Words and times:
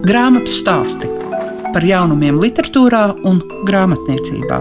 Grāmatu 0.00 0.48
stāsti 0.48 1.08
par 1.74 1.84
jaunumiem, 1.84 2.38
literatūrā 2.40 3.02
un 3.28 3.42
grāmatniecībā. 3.68 4.60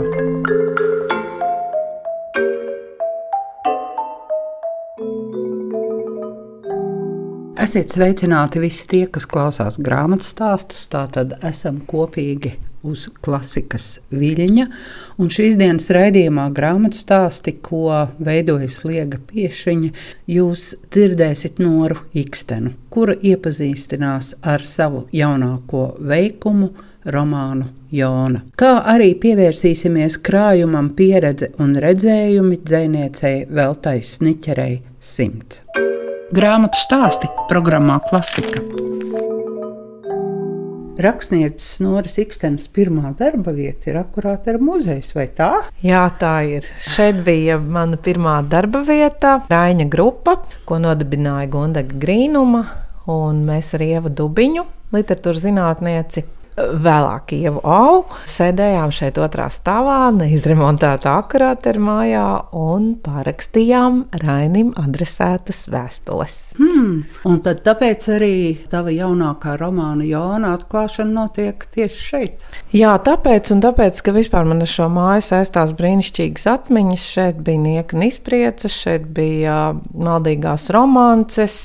Esiet 7.63 7.95
sveicināti 7.95 8.59
visi 8.59 8.83
tie, 8.91 9.05
kas 9.07 9.29
klausās 9.31 9.79
grāmatu 9.79 10.27
stāstus. 10.27 10.83
Tātad 10.91 11.37
esam 11.47 11.79
kopīgi 11.87 12.57
uz 12.83 13.07
klasikas 13.23 13.99
viļņa. 14.13 14.67
Un 15.19 15.31
šīs 15.33 15.57
dienas 15.59 15.89
raidījumā 15.95 16.49
grāmatu 16.55 16.99
stāsti, 16.99 17.55
ko 17.63 18.07
veidojas 18.23 18.81
Liega 18.87 19.19
Piešiņa, 19.31 19.91
jūs 20.29 20.69
dzirdēsiet 20.91 21.59
Noru 21.63 21.99
Ikstenu, 22.17 22.75
kura 22.93 23.15
iepazīstinās 23.15 24.35
ar 24.47 24.63
savu 24.65 25.05
jaunāko 25.15 25.93
veikumu, 25.99 26.71
romānu 27.09 27.69
Jona. 27.95 28.43
Kā 28.59 28.75
arī 28.91 29.13
pievērsīsimies 29.21 30.19
krājumam 30.25 30.91
pieredze 30.97 31.53
un 31.63 31.73
redzējumi 31.79 32.59
dzēniecei 32.65 33.47
Veltai 33.49 33.97
Sniķerei 34.05 34.81
simts. 34.99 35.63
Grāmatu 36.35 36.77
stāsti 36.77 37.31
programmā 37.49 37.97
Klasika. 38.05 38.88
Rakstnieces 40.99 41.77
Noras 41.79 42.17
Ikstenes 42.19 42.65
pirmā 42.75 43.13
darba 43.15 43.53
vieta 43.55 43.87
ir 43.87 43.99
akurāt 44.01 44.49
ar 44.51 44.57
muzejs, 44.59 45.13
vai 45.15 45.29
tā? 45.31 45.47
Jā, 45.79 46.01
tā 46.19 46.33
ir. 46.43 46.67
Šeit 46.83 47.21
bija 47.23 47.55
mana 47.59 47.95
pirmā 47.95 48.41
darba 48.51 48.81
vieta, 48.83 49.37
Raina 49.47 49.87
grupa, 49.87 50.41
ko 50.67 50.81
nodibināja 50.83 51.47
Gundaga 51.53 51.95
Grīnuma, 52.03 52.65
un 53.15 53.45
mēs 53.47 53.71
ar 53.77 53.85
Ievu 53.85 54.11
Dubiņu, 54.11 54.65
literatūras 54.91 55.45
zinātnieci, 55.45 56.25
Vēlāk 56.59 57.33
jau 57.39 57.55
au, 57.63 58.03
sēdējām 58.27 58.91
šeit 58.91 59.19
otrā 59.21 59.47
stāvā, 59.53 60.09
neizremontētā 60.15 61.13
akurāta 61.21 61.71
mājā 61.79 62.25
un 62.57 62.91
parakstījām 63.03 64.01
Rainim 64.23 64.73
adresētas 64.79 65.67
vēstules. 65.71 66.37
Hmm. 66.59 67.05
Un 67.29 67.39
tad 67.45 67.61
tāpēc 67.67 68.07
arī 68.15 68.33
tava 68.71 68.91
jaunākā 68.91 69.55
romāna 69.61 70.07
Jona 70.07 70.55
atklāšana 70.57 71.13
notiek 71.21 71.63
tieši 71.75 72.03
šeit? 72.09 72.45
Jā, 72.75 72.95
tāpēc, 73.05 73.53
un 73.55 73.63
tāpēc, 73.63 74.03
ka 74.03 74.15
vispār 74.15 74.49
man 74.49 74.65
ar 74.65 74.71
šo 74.71 74.89
māju 74.91 75.25
saistās 75.29 75.73
brīnišķīgas 75.79 76.47
atmiņas. 76.57 77.07
Šeit 77.15 77.41
bija 77.45 77.63
nieka 77.63 77.97
un 77.97 78.07
izprieces, 78.09 78.75
šeit 78.75 79.07
bija 79.15 79.59
maldīgās 79.95 80.69
romances. 80.75 81.59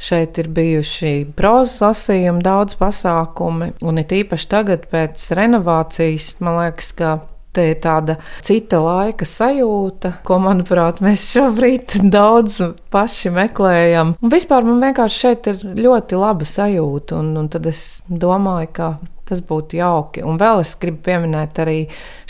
Šeit 0.00 0.40
ir 0.42 0.50
bijuši 0.54 1.12
prozas 1.36 1.78
lasījumi, 1.84 2.42
daudz 2.44 2.78
pasākumi, 2.80 3.74
un 3.86 4.02
it 4.02 4.12
īpaši 4.14 4.50
tagad 4.50 4.88
pēc 4.90 5.30
renovācijas, 5.38 6.34
man 6.44 6.60
liekas, 6.62 6.90
ka 6.98 7.14
Te 7.54 7.68
ir 7.70 7.76
tāda 7.78 8.16
cita 8.42 8.80
laika 8.82 9.26
sajūta, 9.28 10.16
ko, 10.26 10.40
manuprāt, 10.42 10.98
mēs 11.04 11.28
šobrīd 11.36 12.00
daudz 12.10 12.58
paši 12.90 13.30
meklējam. 13.34 14.16
Un 14.18 14.32
vispār 14.32 14.66
man 14.66 14.82
vienkārši 14.82 15.20
šeit 15.20 15.46
ir 15.52 15.62
ļoti 15.78 16.18
laba 16.18 16.48
sajūta, 16.50 17.20
un, 17.22 17.30
un 17.38 17.50
tad 17.52 17.68
es 17.70 18.02
domāju, 18.10 18.72
ka 18.74 18.88
Tas 19.24 19.40
būtu 19.44 19.78
jauki. 19.78 20.24
Un 20.26 20.36
vēl 20.40 20.60
es 20.60 20.74
gribu 20.80 21.00
pieminēt 21.06 21.58
arī 21.64 21.78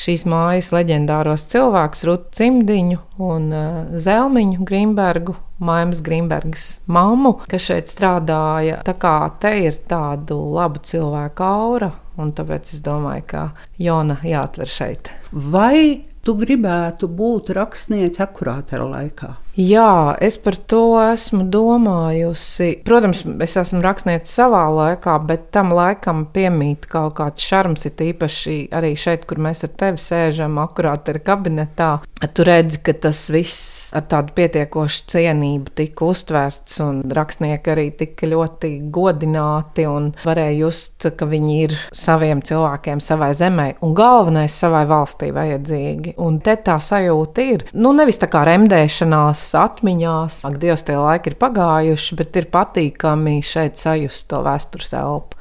šīs 0.00 0.22
mājas 0.30 0.70
leģendāros 0.74 1.46
cilvēkus, 1.50 2.04
Rutu 2.06 2.38
Cimdiņu 2.38 3.00
un 3.24 3.50
uh, 3.50 3.98
Zelmiņu 3.98 4.62
Grīmbergu, 4.68 5.34
Maimas 5.64 6.02
Grīmbergas 6.06 6.66
mammu, 6.86 7.36
kas 7.50 7.68
šeit 7.68 7.90
strādāja. 7.90 8.80
Tā 8.86 8.96
kā 9.00 9.16
te 9.42 9.54
ir 9.66 9.78
tādu 9.90 10.38
labu 10.54 10.82
cilvēku 10.86 11.46
aura, 11.46 11.92
un 12.20 12.34
tāpēc 12.36 12.74
es 12.76 12.82
domāju, 12.84 13.28
ka 13.34 13.46
Jona 13.82 14.20
jāatver 14.22 14.70
šeit. 14.70 15.10
Vai 15.32 16.04
tu 16.24 16.36
gribētu 16.38 17.10
būt 17.10 17.54
rakstniece 17.58 18.22
akurātera 18.24 18.86
laikā? 18.86 19.34
Jā, 19.54 20.16
es 20.18 20.34
par 20.42 20.56
to 20.66 20.96
esmu 20.98 21.44
domājusi. 21.46 22.80
Protams, 22.82 23.20
es 23.44 23.52
esmu 23.60 23.84
rakstniece 23.84 24.26
savā 24.26 24.64
laikā, 24.74 25.14
bet 25.28 25.44
tam 25.54 25.70
laikam 25.70 26.24
piemīt 26.34 26.88
kaut 26.90 27.14
kāds 27.20 27.44
šarms. 27.46 27.86
Ir 27.86 28.02
īpaši 28.08 28.56
arī 28.74 28.96
šeit, 28.98 29.28
kur 29.30 29.38
mēs 29.38 29.62
ar 29.62 29.70
tevi 29.78 30.02
sēžam, 30.02 30.58
akurāt 30.58 31.06
ir 31.12 31.20
kabinetā. 31.22 31.92
Tu 32.34 32.46
redzi, 32.46 32.80
ka 32.82 32.96
tas 33.04 33.20
viss 33.30 33.92
ar 33.94 34.08
tādu 34.10 34.34
pietiekošu 34.34 35.04
cienību 35.12 35.74
tika 35.78 36.08
uztverts, 36.08 36.80
un 36.82 37.04
rakstnieki 37.14 37.74
arī 37.76 37.86
tika 37.94 38.26
ļoti 38.32 38.72
godināti 38.90 39.86
un 39.86 40.10
varēja 40.24 40.56
just, 40.64 41.06
ka 41.14 41.30
viņi 41.30 41.60
ir 41.68 41.76
saviem 41.94 42.42
cilvēkiem, 42.42 42.98
savai 43.04 43.30
zemē 43.38 43.68
un 43.86 43.94
galvenais 43.94 44.58
savai 44.64 44.82
valstī 44.90 45.30
vajadzīgi. 45.36 46.16
Un 46.26 46.42
te 46.42 46.56
tā 46.58 46.80
sajūta 46.82 47.48
ir. 47.54 47.66
Nu, 47.76 47.94
nevis 47.94 48.18
tā 48.18 48.32
kā 48.32 48.42
remdēšanās 48.48 49.43
atmiņās. 49.58 50.40
Ak, 50.48 50.58
Dievs, 50.62 50.86
tie 50.88 50.96
laiki 50.98 51.32
ir 51.32 51.38
pagājuši, 51.40 52.18
bet 52.20 52.38
ir 52.40 52.48
patīkami 52.54 53.40
šeit 53.44 53.80
sajust 53.80 54.28
to 54.30 54.40
vēstures 54.46 54.94
elpu. 54.96 55.40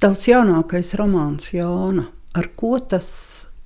Tavs 0.00 0.22
jaunākais 0.30 0.94
romāns, 0.96 1.50
Jona, 1.52 2.06
ar 2.38 2.46
ko 2.56 2.78
tas 2.80 3.08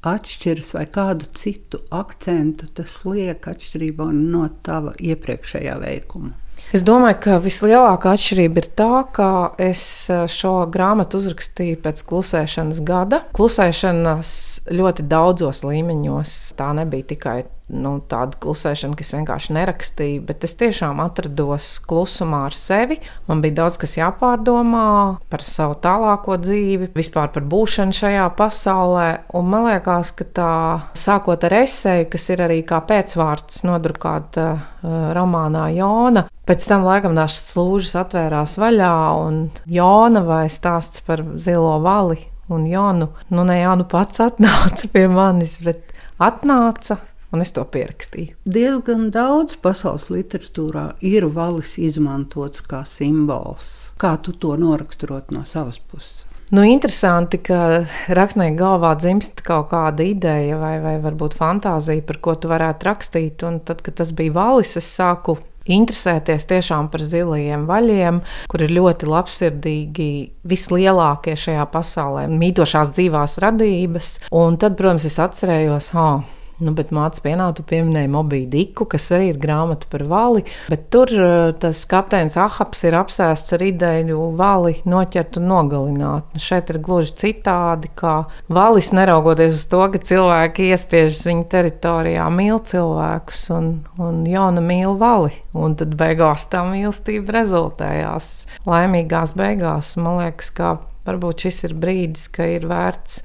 atšķiras 0.04 0.72
vai 0.76 0.86
kādu 0.90 1.28
citu 1.36 1.80
akcentu 1.94 2.68
tas 2.76 2.96
liek 3.08 3.46
atšķirībā 3.48 4.08
no 4.14 4.48
tava 4.66 4.96
iepriekšējā 4.98 5.76
veikuma? 5.84 6.34
Es 6.74 6.82
domāju, 6.86 7.18
ka 7.22 7.38
vislielākā 7.42 8.14
atšķirība 8.16 8.62
ir 8.62 8.68
tā, 8.78 9.04
ka 9.14 9.28
es 9.62 9.82
eh, 10.10 10.24
šo 10.30 10.64
grāmatu 10.74 11.20
uzrakstīju 11.20 11.78
pēc 11.84 12.02
klusēšanas 12.08 12.80
gada. 12.86 13.20
Klusēšanas 13.36 14.32
ļoti 14.74 15.06
daudzos 15.10 15.62
līmeņos. 15.66 16.32
Tā 16.58 16.72
nebija 16.78 17.10
tikai 17.14 17.36
nu, 17.72 17.94
tāda 18.10 18.36
klusēšana, 18.42 18.96
kas 18.98 19.14
vienkārši 19.14 19.54
nerakstīja, 19.56 20.22
bet 20.28 20.44
es 20.44 20.56
tiešām 20.60 21.00
atrados 21.04 21.78
klusumā 21.88 22.44
ar 22.50 22.56
sevi. 22.56 22.98
Man 23.28 23.40
bija 23.44 23.62
daudz 23.62 23.78
kas 23.80 23.96
jāpārdomā 23.96 24.88
par 25.32 25.44
savu 25.46 25.78
tālāko 25.84 26.36
dzīvi, 26.42 26.90
vispār 26.96 27.32
par 27.34 27.46
būšanu 27.48 27.96
šajā 27.96 28.26
pasaulē. 28.38 29.08
Un 29.36 29.48
man 29.52 29.68
liekas, 29.70 30.12
ka 30.18 30.28
tā 30.36 30.52
sākot 30.98 31.46
ar 31.48 31.56
esēju, 31.62 32.10
kas 32.12 32.28
ir 32.34 32.44
arī 32.44 32.60
kā 32.68 32.82
pēcvārds 32.84 33.64
nodrukāta 33.68 34.46
uh, 34.52 35.08
romānā 35.16 35.70
Jona. 35.78 36.26
Pēc 36.44 36.68
tam 36.68 36.84
laikam 36.84 37.16
tās 37.16 37.38
slūžas 37.48 37.96
atvērās 38.02 38.58
vaļā, 38.60 38.94
un 39.24 39.40
Jona 39.64 40.20
vai 40.26 40.44
stāsts 40.52 41.00
par 41.06 41.24
zilo 41.40 41.78
vali 41.80 42.20
un 42.52 42.66
Jonu. 42.68 43.08
Nu, 43.32 43.44
ne 43.48 43.56
Jānu 43.62 43.88
pats 43.88 44.20
atnāca 44.20 44.90
pie 44.92 45.06
manis, 45.08 45.56
bet 45.64 45.94
atnāca 46.20 46.98
un 47.34 47.42
es 47.44 47.52
to 47.54 47.64
pierakstīju. 47.66 48.36
Diezgan 48.46 49.08
daudz 49.14 49.58
pasaules 49.62 50.06
literatūrā 50.12 50.92
ir 51.04 51.26
valis 51.34 51.74
izmantots 51.82 52.64
kā 52.70 52.84
simbols. 52.88 53.94
Kā 54.00 54.14
tu 54.22 54.36
to 54.38 54.54
noraksturot 54.60 55.34
no 55.34 55.44
savas 55.48 55.80
puses? 55.82 56.28
Nu, 56.54 56.62
interesanti, 56.68 57.38
ka 57.40 57.86
rakstnieka 58.14 58.58
galvā 58.58 58.92
dzimst 59.00 59.40
kaut 59.46 59.70
kāda 59.72 60.04
ideja 60.04 60.58
vai, 60.60 60.76
vai 60.84 60.98
varbūt 61.02 61.34
fantāzija, 61.38 62.04
par 62.06 62.20
ko 62.22 62.34
tu 62.36 62.50
varētu 62.52 62.86
rakstīt. 62.86 63.42
Un 63.48 63.58
tad, 63.64 63.80
kad 63.82 63.96
tas 63.98 64.12
bija 64.14 64.36
valis, 64.36 64.76
es 64.78 64.90
sāku 64.92 65.38
interesēties 65.64 66.44
tiešām 66.50 66.90
par 66.92 67.02
zilajiem 67.02 67.64
vaļiem, 67.68 68.20
kur 68.52 68.66
ir 68.66 68.76
ļoti 68.76 69.08
labsirdīgi, 69.08 70.10
vislielākie 70.52 71.34
šajā 71.40 71.64
pasaulē, 71.72 72.28
mītošās 72.28 72.92
dzīvās 72.92 73.38
radības. 73.44 74.14
Un 74.36 74.60
tad, 74.60 74.76
protams, 74.78 75.08
es 75.08 75.18
atcerējos, 75.24 75.94
oh, 75.96 76.20
Nu, 76.64 76.72
bet 76.76 76.92
mācīts 76.94 77.20
pienā, 77.24 77.50
tu 77.56 77.64
pieminēji 77.66 78.08
Mobiju 78.08 78.48
Diku, 78.48 78.86
kas 78.88 79.10
arī 79.12 79.28
ir 79.34 79.40
grāmata 79.42 79.88
par 79.90 80.06
vali. 80.08 80.44
Bet 80.72 80.86
tur 80.94 81.10
eh, 81.12 81.52
tas 81.60 81.82
kapteinis 81.90 82.38
Ahaps 82.40 82.86
ir 82.88 82.96
apsēsts 82.96 83.56
ar 83.56 83.64
ideju 83.66 84.30
vali 84.38 84.78
noķert 84.88 85.36
un 85.40 85.50
nogalināt. 85.50 86.32
Nu, 86.32 86.40
šeit 86.40 86.72
ir 86.72 86.80
gluži 86.84 87.12
citādi, 87.20 87.92
kā 88.00 88.16
valis, 88.48 88.94
neraugoties 88.96 89.58
uz 89.58 89.66
to, 89.68 89.82
ka 89.92 90.00
cilvēki 90.10 90.70
iespiežas 90.72 91.24
viņa 91.28 91.46
teritorijā, 91.52 92.30
mīl 92.32 92.62
cilvēkus 92.64 93.44
un, 93.52 93.70
un 94.00 94.24
jauna 94.30 94.64
mīl 94.64 94.96
vali. 95.00 95.34
Un 95.54 95.76
tad 95.78 95.98
beigās 96.00 96.48
tā 96.50 96.64
mīlestība 96.66 97.40
rezultējās 97.42 98.34
laimīgās 98.64 99.36
beigās. 99.36 99.94
Man 100.00 100.22
liekas, 100.22 100.54
ka 100.56 100.76
varbūt 101.04 101.44
šis 101.44 101.66
ir 101.68 101.76
brīdis, 101.76 102.30
ka 102.32 102.48
ir 102.56 102.64
vērts 102.70 103.20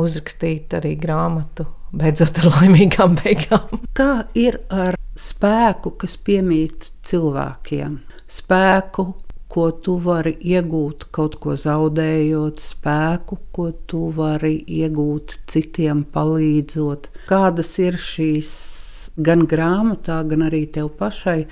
uzrakstīt 0.00 0.78
arī 0.78 0.94
grāmatu 1.00 1.66
beidzot 1.98 2.40
ar 2.42 2.50
laimīgām 2.58 3.18
beigām. 3.22 3.82
Kā 3.96 4.24
ir 4.38 4.60
ar 4.72 4.98
spēku, 5.18 5.94
kas 6.00 6.16
piemīt 6.18 6.90
cilvēkiem? 7.06 8.00
Spēku, 8.30 9.06
ko 9.54 9.68
tu 9.84 9.96
vari 10.02 10.34
iegūt, 10.42 11.08
kaut 11.14 11.36
ko 11.42 11.54
zaudējot, 11.60 12.62
spēku, 12.62 13.38
ko 13.54 13.68
tu 13.86 14.08
vari 14.16 14.56
iegūt 14.80 15.38
citiem, 15.50 16.02
palīdzot. 16.14 17.12
Kādas 17.28 17.70
ir 17.84 18.00
šīs 18.00 18.50
gan 19.14 19.46
grāmatā, 19.46 20.18
gan 20.26 20.48
arī 20.48 20.64
tev 20.74 20.90
pašai 20.98 21.44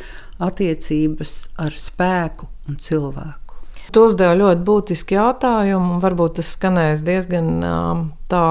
attiecības 0.42 1.36
ar 1.62 1.78
spēku 1.78 2.50
un 2.68 2.82
cilvēku? 2.82 3.41
Tu 3.92 4.00
uzdevi 4.08 4.38
ļoti 4.40 4.64
būtisku 4.64 5.16
jautājumu, 5.18 5.96
un 5.96 6.00
varbūt 6.00 6.38
tas 6.38 6.54
skanēs 6.54 7.02
diezgan 7.04 7.60
tā 8.32 8.46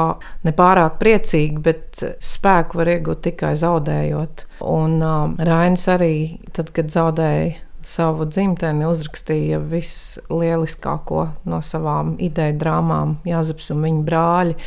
nepārāk 0.46 1.00
priecīgi, 1.02 1.58
bet 1.66 2.04
spēku 2.22 2.78
var 2.78 2.92
iegūt 2.94 3.24
tikai 3.26 3.56
zaudējot. 3.58 4.46
Un 4.70 5.02
Rainis 5.42 5.88
arī, 5.90 6.14
tad, 6.54 6.70
kad 6.76 6.94
zaudēja 6.94 7.56
savu 7.82 8.30
dzimteni, 8.30 8.86
uzrakstīja 8.86 9.58
vislieliskāko 9.72 11.26
no 11.50 11.62
savām 11.66 12.16
ideju 12.22 12.60
drāmām, 12.62 13.18
Jāzeps 13.26 13.74
un 13.74 13.86
viņa 13.88 14.08
brāļi. 14.08 14.58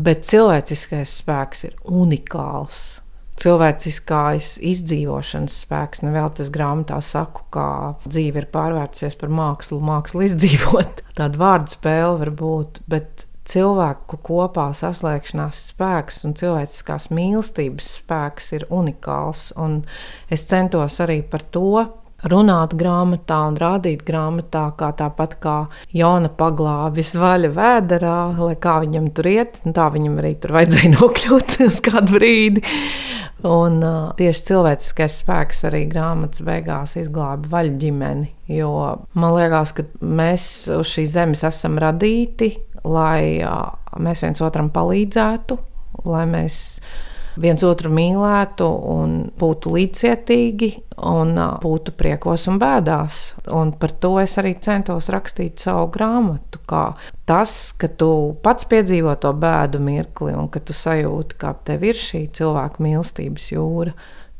Bet 0.00 0.24
cilvēciskais 0.26 1.20
spēks 1.20 1.68
ir 1.68 1.76
unikāls 1.84 3.03
cilvēciskais 3.40 4.54
izdzīvošanas 4.72 5.58
spēks. 5.64 6.04
Nevēl 6.06 6.30
tas 6.38 6.50
grāmatā 6.54 7.00
saku, 7.04 7.46
kā 7.54 7.68
dzīve 8.06 8.42
ir 8.42 8.48
pārvērtusies 8.54 9.18
par 9.20 9.32
mākslu, 9.34 9.80
mākslu 9.84 10.26
izdzīvot. 10.28 11.04
Tāda 11.18 11.40
vārdu 11.40 11.74
spēle 11.74 12.18
var 12.22 12.34
būt, 12.38 12.82
bet 12.90 13.26
cilvēku 13.48 14.18
kopā 14.24 14.70
saslēgšanās 14.76 15.66
spēks 15.72 16.22
un 16.24 16.32
cilvēciskās 16.38 17.10
mīlestības 17.12 17.90
spēks 17.98 18.54
ir 18.56 18.64
unikāls. 18.72 19.50
Un 19.60 19.82
es 20.32 20.46
centos 20.48 21.00
arī 21.04 21.20
par 21.28 21.44
to 21.54 21.84
runāt 22.30 22.74
grāmatā 22.78 23.40
un 23.50 23.58
rādīt 23.60 24.04
grāmatā, 24.06 24.64
kā 24.78 24.90
tāpat 24.96 25.36
kā 25.42 25.56
Jona 25.94 26.30
paglābis 26.32 27.14
vaļa 27.20 27.50
vēderā, 27.56 28.18
lai 28.38 28.56
kā 28.60 28.78
viņam 28.84 29.10
tur 29.16 29.28
iet, 29.28 29.60
tā 29.76 29.90
viņam 29.92 30.18
arī 30.22 30.34
tur 30.40 30.56
vajadzēja 30.56 30.94
nokļūt 30.96 31.58
uz 31.68 31.82
kādu 31.84 32.16
brīdi. 32.16 32.64
Un 33.44 33.80
uh, 33.84 34.12
tieši 34.16 34.46
cilvēciskais 34.48 35.18
spēks 35.20 35.64
arī 35.68 35.82
grāmatas 35.90 36.40
beigās 36.46 36.94
izglāba 36.96 37.50
vaļu 37.52 37.74
ģimeni. 37.82 38.30
Jo 38.48 38.70
man 39.20 39.34
liekas, 39.36 39.74
ka 39.76 39.84
mēs 40.00 40.46
uz 40.72 40.94
šīs 40.94 41.12
zemes 41.12 41.44
esam 41.44 41.76
radīti, 41.82 42.54
lai 42.88 43.42
uh, 43.44 43.66
mēs 44.00 44.24
viens 44.24 44.40
otram 44.44 44.70
palīdzētu, 44.72 45.58
lai 46.08 46.24
mēs 46.30 46.56
viens 47.40 47.64
otru 47.66 47.90
mīlētu 47.94 48.66
un 48.94 49.14
būtu 49.38 49.72
līdzcietīgi 49.74 50.70
un 51.10 51.34
būtu 51.62 51.94
priekos 51.98 52.46
un 52.50 52.58
bēdās. 52.62 53.20
Un 53.52 53.74
par 53.78 53.94
to 54.02 54.14
es 54.22 54.36
arī 54.40 54.54
centos 54.62 55.10
rakstīt 55.12 55.62
savu 55.62 55.88
grāmatu. 55.94 56.62
Tas, 57.28 57.56
ka 57.78 57.88
tu 57.88 58.10
pats 58.44 58.68
piedzīvo 58.70 59.14
to 59.20 59.32
bēdu 59.36 59.82
mirkli 59.82 60.34
un 60.36 60.50
ka 60.52 60.62
tu 60.64 60.76
sajūti, 60.76 61.38
kā 61.40 61.54
tev 61.66 61.86
ir 61.90 61.98
šī 61.98 62.26
cilvēka 62.34 62.84
mīlestības 62.84 63.52
jūra, 63.54 63.94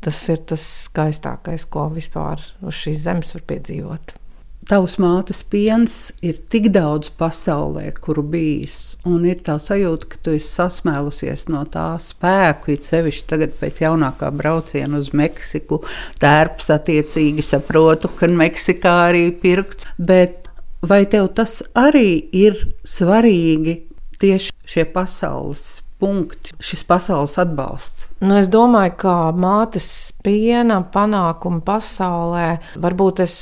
tas 0.05 0.21
ir 0.29 0.43
tas 0.51 0.65
skaistākais, 0.89 1.65
ko 1.69 1.89
vispār 1.93 2.43
uz 2.61 2.83
šīs 2.83 3.07
zemes 3.07 3.33
var 3.37 3.49
piedzīvot. 3.53 4.19
Tavs 4.65 4.95
mātes 4.97 5.43
piens 5.45 5.95
ir 6.25 6.39
tik 6.49 6.71
daudz 6.73 7.11
pasaulē, 7.19 7.91
kuru 8.01 8.23
bijis, 8.33 8.95
un 9.05 9.27
ir 9.29 9.43
tā 9.45 9.59
sajūta, 9.61 10.07
ka 10.09 10.17
tu 10.25 10.33
esi 10.33 10.47
sasmēlusies 10.55 11.43
no 11.53 11.61
tā 11.69 11.91
spēku, 12.01 12.73
it 12.73 12.87
sevišķi 12.89 13.27
tagad 13.29 13.53
pēc 13.59 13.83
jaunākā 13.83 14.31
brauciena 14.33 14.97
uz 14.97 15.11
Meksiku. 15.13 15.83
Tērps 16.17 16.73
attiecīgi 16.73 17.45
saprotu, 17.45 18.09
ka 18.17 18.25
Meksikā 18.25 18.95
arī 19.11 19.27
pirkts, 19.37 19.85
bet 20.01 20.49
vai 20.81 21.03
tev 21.13 21.29
tas 21.37 21.59
arī 21.77 22.25
ir 22.33 22.57
svarīgi 22.81 23.83
tieši 24.17 24.49
šie 24.65 24.89
pasaules 24.89 25.84
punkti, 26.05 26.53
šis 26.63 26.85
pasaules 26.87 27.35
atbalsts? 27.41 28.09
Nu, 28.21 28.37
es 28.39 28.49
domāju, 28.51 28.93
ka 29.01 29.15
mātes 29.35 29.87
piena 30.25 30.79
panākumi 30.93 31.63
pasaulē, 31.65 32.45
varbūt 32.81 33.23
es 33.25 33.35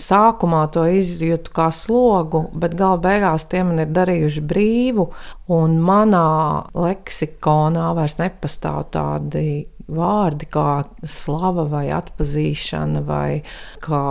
sākumā 0.00 0.66
to 0.74 0.84
izjūtu 1.00 1.54
kā 1.56 1.70
slogu, 1.74 2.46
bet 2.52 2.76
gala 2.78 3.00
beigās 3.02 3.48
tie 3.50 3.64
man 3.66 3.82
ir 3.82 3.90
darījuši 3.96 4.44
brīvu, 4.52 5.10
un 5.56 5.76
manā 5.82 6.28
leksikonā 6.76 7.90
vairs 7.98 8.20
nepastāv 8.20 8.86
tādi 8.94 9.46
vārdi 9.94 10.46
kā 10.50 10.82
slava 11.06 11.64
vai 11.70 11.84
atpazīšana, 11.94 13.02
vai 13.06 13.42
kā 13.82 14.02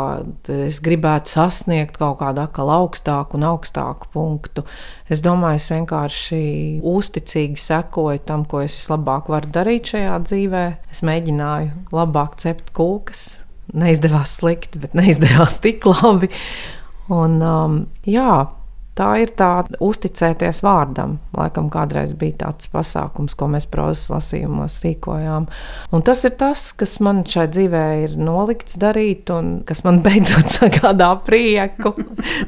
es 0.53 0.79
gribētu 0.83 1.31
sasniegt 1.33 1.99
kaut 1.99 2.19
kādu 2.21 2.43
atkal 2.43 2.71
augstāku 2.73 3.39
un 3.39 3.47
augstāku 3.51 4.11
punktu. 4.13 4.65
Es 5.09 5.23
domāju, 5.25 5.61
es 5.61 5.69
vienkārši 5.73 6.43
uzticīgi 6.85 7.59
sekoju 7.59 8.23
tam, 8.27 8.45
ko 8.49 8.63
es 8.65 8.77
vislabāk 8.77 9.31
varu 9.31 9.51
darīt 9.55 9.93
šajā 9.93 10.19
dzīvē. 10.27 10.65
Es 10.93 11.03
mēģināju 11.05 11.95
labāk 11.95 12.39
cept 12.43 12.73
kūkas. 12.77 13.27
Neizdevās 13.69 14.39
slikti, 14.39 14.81
bet 14.81 14.95
neizdevās 14.97 15.59
tik 15.61 15.85
labi. 15.85 16.31
Un, 17.13 17.37
um, 17.41 17.75
jā, 18.05 18.45
tā 18.97 19.09
ir 19.23 19.33
tā 19.37 19.49
uzticēties 19.83 20.61
vārdam. 20.65 21.17
Laikam 21.37 21.69
kādreiz 21.73 22.13
bija 22.19 22.45
tāds 22.45 22.69
pasākums, 22.71 23.35
ko 23.37 23.49
mēs 23.51 23.67
prozas 23.71 24.09
lasījumos 24.11 24.79
rīkojām. 24.83 25.47
Un 25.95 26.05
tas 26.05 26.25
ir 26.27 26.35
tas, 26.39 26.69
kas 26.77 26.97
man 27.03 27.23
šai 27.27 27.47
dzīvē 27.53 27.85
ir 28.05 28.17
nolikts 28.19 28.79
darīt, 28.81 29.31
un 29.35 29.59
kas 29.67 29.83
man 29.87 30.01
beidzot 30.05 30.51
sagādā 30.59 31.13
prieku. 31.25 31.95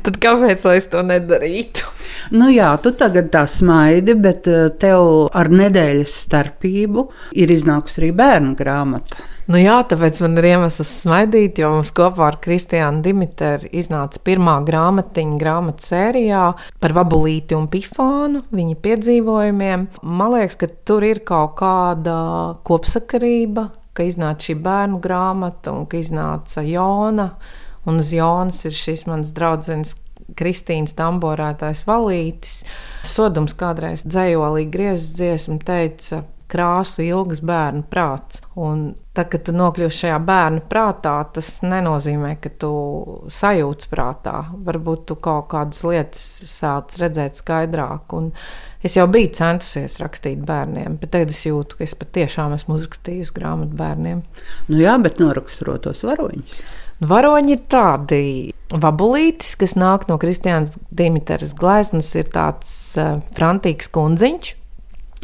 Tad 0.05 0.21
kāpēc 0.23 0.67
es 0.75 0.91
to 0.91 1.03
nedarītu? 1.07 1.87
Nu 2.31 2.47
jā, 2.51 2.69
tu 2.83 2.93
tagad 2.97 3.31
tā 3.33 3.43
smaidi, 3.49 4.15
bet 4.19 4.47
eh, 4.51 4.69
tev 4.81 5.27
ar 5.37 5.51
nedēļas 5.51 6.15
starpību 6.27 7.07
ir 7.39 7.53
iznākusi 7.53 8.01
arī 8.01 8.11
bērnu 8.21 8.55
grāmata. 8.59 9.27
Nu 9.51 9.59
jā, 9.59 9.79
tāpēc 9.89 10.21
man 10.23 10.37
ir 10.39 10.45
iemesls 10.51 10.89
smaidīt, 11.01 11.57
jo 11.59 11.71
mums 11.73 11.89
kopā 11.97 12.27
ar 12.29 12.37
Kristiānu 12.43 13.01
Dimitru 13.03 13.67
iznāca 13.75 14.21
pirmā 14.23 14.59
grāmatiņa 14.67 15.39
grāmatu 15.41 15.87
sērijā 15.89 16.43
par 16.79 16.95
Vabulīti 16.95 17.57
un 17.57 17.65
Pifānu, 17.71 18.45
viņa 18.53 18.77
piedzīvojumiem. 18.85 19.87
Man 20.05 20.33
liekas, 20.35 20.59
ka 20.61 20.69
tur 20.87 21.03
ir 21.07 21.23
kaut 21.27 21.57
kāda 21.59 22.15
kopsakarība, 22.67 23.67
ka 23.97 24.05
iznāca 24.07 24.47
šī 24.47 24.55
bērnu 24.61 25.01
grāmata 25.03 25.73
un 25.75 25.89
ka 25.89 25.99
iznāca 25.99 26.63
Jona. 26.63 27.31
Un 27.89 27.97
uz 27.97 28.13
Jonas 28.13 28.61
ir 28.69 28.77
šis 28.77 29.07
mans 29.09 29.33
draugs 29.33 29.71
Kristīnas 30.37 30.95
tamborētājs 30.97 31.85
Valītis. 31.87 32.61
Sodums 33.07 33.55
kādreiz 33.57 34.05
dzējolī 34.07 34.67
griezts 34.71 35.17
dziesmu 35.19 35.59
teica, 35.65 36.23
krāsu 36.51 37.03
ilgas 37.05 37.41
bērnu 37.47 37.85
prāts. 37.91 38.41
Un 38.59 38.91
tad, 39.15 39.29
kad 39.31 39.45
tu 39.47 39.53
nokļūsi 39.55 40.05
šajā 40.05 40.17
bērnu 40.27 40.63
prātā, 40.71 41.13
tas 41.35 41.49
nenozīmē, 41.63 42.33
ka 42.43 42.51
tu 42.61 42.71
sajūti 43.31 43.89
prātā. 43.91 44.35
Varbūt 44.67 45.05
tu 45.11 45.17
kaut 45.23 45.49
kādas 45.53 45.83
lietas 45.87 46.25
sāc 46.51 46.97
redzēt 47.01 47.39
skaidrāk. 47.39 48.15
Un 48.17 48.31
es 48.83 48.97
jau 48.99 49.07
biju 49.11 49.31
centusies 49.37 49.99
rakstīt 50.03 50.43
bērniem, 50.47 50.99
bet 51.01 51.13
tagad 51.15 51.33
es 51.33 51.45
jūtu, 51.47 51.79
ka 51.79 51.87
es 51.87 51.95
patiešām 51.99 52.55
esmu 52.57 52.77
uzrakstījis 52.79 53.33
grāmatu 53.35 53.79
bērniem. 53.79 54.23
Nu 54.71 54.83
jā, 54.83 54.97
bet 55.03 55.23
noraksturotos 55.23 56.03
varoņus. 56.07 56.61
Varoņi 57.01 57.55
ir 57.55 57.61
tādi 57.71 58.23
vabulītis, 58.69 59.55
kas 59.57 59.73
nāk 59.73 60.05
no 60.09 60.19
Kristiānas 60.21 60.77
Dimitras 60.93 61.55
gleznas, 61.57 62.11
ir 62.13 62.29
tāds 62.29 62.73
uh, 62.99 63.23
frantīgs 63.33 63.89
kundziņš. 63.89 64.51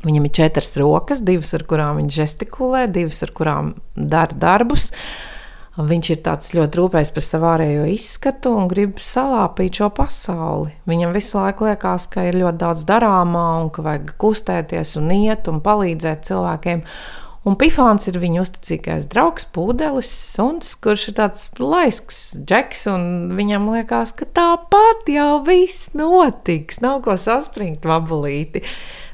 Viņam 0.05 0.25
ir 0.25 0.33
četras 0.33 0.75
rokas, 0.77 1.21
divas 1.25 1.53
ar 1.57 1.65
kurām 1.69 1.99
viņš 2.01 2.17
gestikulē, 2.21 2.85
divas 2.93 3.21
ar 3.25 3.33
kurām 3.37 3.71
dara 3.93 4.33
darbus. 4.37 4.91
Viņš 5.77 6.09
ir 6.09 6.21
ļoti 6.57 6.79
rūpējis 6.79 7.11
par 7.13 7.23
savu 7.25 7.47
ārējo 7.51 7.85
izskatu 7.93 8.55
un 8.57 8.65
grib 8.69 8.97
salāpīt 8.97 9.77
šo 9.77 9.91
pasauli. 9.93 10.73
Viņam 10.89 11.13
visu 11.13 11.37
laiku 11.37 11.67
liekas, 11.69 12.07
ka 12.09 12.25
ir 12.25 12.39
ļoti 12.41 12.61
daudz 12.63 12.85
darāmā 12.89 13.45
un 13.61 13.69
ka 13.73 13.85
vajag 13.85 14.15
kustēties 14.17 14.95
un 14.97 15.13
iet 15.13 15.49
un 15.51 15.61
palīdzēt 15.61 16.25
cilvēkiem. 16.25 16.81
Un 17.47 17.55
Pifāns 17.55 18.09
ir 18.09 18.17
viņa 18.19 18.41
uzticīgais 18.43 19.05
draugs, 19.07 19.45
pūdelis, 19.55 20.09
suns, 20.35 20.73
kurš 20.83 21.05
ir 21.13 21.17
tāds 21.21 21.45
laisks 21.63 22.19
džeks, 22.43 22.81
un 22.91 23.05
viņam 23.37 23.69
liekas, 23.71 24.11
ka 24.17 24.27
tāpat 24.35 25.07
jau 25.13 25.39
viss 25.47 25.93
notiks, 25.95 26.81
nav 26.83 27.05
ko 27.05 27.15
saspringt 27.15 27.87
vabulīti. 27.87 28.65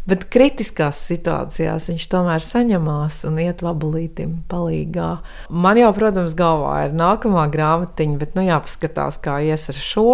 Bet 0.09 0.25
kritiskās 0.33 0.97
situācijās 1.07 1.91
viņš 1.91 2.07
tomēr 2.11 2.43
saņemās 2.43 3.21
un 3.29 3.37
iet 3.39 3.61
vabulītim 3.63 4.41
palīgā. 4.51 5.11
Man 5.53 5.79
jau, 5.79 5.93
protams, 5.95 6.33
galvā 6.35 6.87
ir 6.87 6.97
nākamā 6.97 7.45
grāmatiņa, 7.53 8.19
bet 8.19 8.35
nu 8.35 8.43
jāpaskatās, 8.49 9.21
kā 9.23 9.37
ies 9.45 9.69
ar 9.71 9.79
šo. 9.79 10.09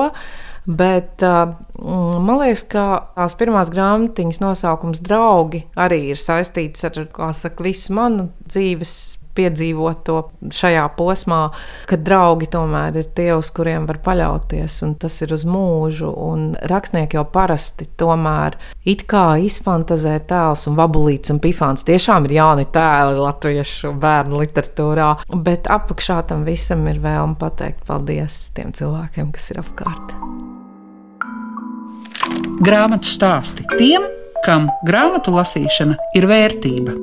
Bet 0.69 1.23
uh, 1.25 1.55
man 2.23 2.41
liekas, 2.43 2.65
ka 2.71 2.85
tās 3.15 3.37
pirmās 3.39 3.71
grāmatiņas 3.73 4.41
nosaukums 4.43 5.01
draugi 5.05 5.65
arī 5.79 6.09
ir 6.13 6.19
saistīts 6.19 6.85
ar 6.87 7.01
saka, 7.35 7.65
visu 7.65 7.95
manu 7.97 8.29
dzīves 8.47 8.93
piedzīvot 9.39 10.03
to 10.07 10.17
šajā 10.53 10.83
posmā, 10.97 11.41
kad 11.89 12.03
draugi 12.05 12.49
tomēr 12.51 12.99
ir 13.01 13.09
tie, 13.15 13.29
uz 13.37 13.51
kuriem 13.55 13.87
var 13.89 14.01
paļauties, 14.05 14.79
un 14.87 14.95
tas 14.99 15.15
ir 15.23 15.33
uz 15.35 15.45
mūžu. 15.47 16.11
Rakstnieki 16.69 17.19
jau 17.19 17.25
parasti 17.33 17.87
tomēr 17.99 18.57
it 18.89 19.05
kā 19.09 19.39
izfantazē 19.45 20.17
tēls 20.29 20.67
un 20.69 20.77
vabulīts 20.79 21.33
un 21.33 21.41
pifāns. 21.43 21.85
Tiešām 21.87 22.27
ir 22.27 22.37
jauni 22.39 22.67
tēli 22.73 23.19
latviešu 23.19 23.93
bērnu 24.01 24.43
literatūrā, 24.43 25.11
bet 25.45 25.69
apakšā 25.71 26.21
tam 26.29 26.45
visam 26.47 26.87
ir 26.91 27.01
vēlme 27.03 27.39
pateikt 27.39 27.85
paldies 27.87 28.47
tiem 28.57 28.73
cilvēkiem, 28.75 29.35
kas 29.35 29.51
ir 29.53 29.63
apkārt. 29.63 30.17
Grāmatu 32.59 33.07
stāsti 33.07 33.63
tiem, 33.77 34.03
kam 34.45 34.67
grāmatu 34.87 35.31
lasīšana 35.35 35.95
ir 36.17 36.27
vērtība. 36.29 36.95